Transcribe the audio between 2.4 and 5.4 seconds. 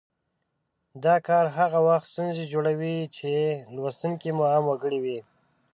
جوړوي چې لوستونکي مو عام وګړي وي